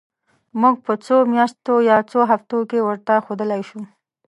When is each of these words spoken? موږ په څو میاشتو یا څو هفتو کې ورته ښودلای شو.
موږ 0.61 0.75
په 0.85 0.93
څو 1.05 1.15
میاشتو 1.33 1.73
یا 1.89 1.97
څو 2.11 2.19
هفتو 2.31 2.57
کې 2.69 2.79
ورته 2.87 3.13
ښودلای 3.25 3.61
شو. 3.69 3.81